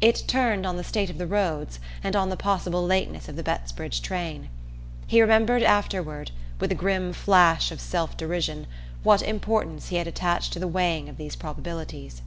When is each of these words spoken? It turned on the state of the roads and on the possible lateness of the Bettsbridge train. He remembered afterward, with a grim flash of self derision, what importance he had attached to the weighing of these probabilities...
It 0.00 0.24
turned 0.26 0.64
on 0.64 0.78
the 0.78 0.82
state 0.82 1.10
of 1.10 1.18
the 1.18 1.26
roads 1.26 1.80
and 2.02 2.16
on 2.16 2.30
the 2.30 2.36
possible 2.38 2.86
lateness 2.86 3.28
of 3.28 3.36
the 3.36 3.42
Bettsbridge 3.42 4.00
train. 4.00 4.48
He 5.06 5.20
remembered 5.20 5.62
afterward, 5.62 6.30
with 6.58 6.72
a 6.72 6.74
grim 6.74 7.12
flash 7.12 7.70
of 7.70 7.78
self 7.78 8.16
derision, 8.16 8.68
what 9.02 9.20
importance 9.20 9.88
he 9.88 9.96
had 9.96 10.06
attached 10.06 10.54
to 10.54 10.58
the 10.58 10.66
weighing 10.66 11.10
of 11.10 11.18
these 11.18 11.36
probabilities... 11.36 12.22